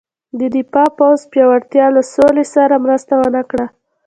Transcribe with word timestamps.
د 0.39 0.41
دفاع 0.55 0.87
پوځ 0.97 1.19
پیاوړتیا 1.31 1.85
له 1.95 2.01
سولې 2.15 2.45
سره 2.55 2.83
مرسته 2.85 3.13
ونه 3.19 3.41
کړه. 3.49 3.65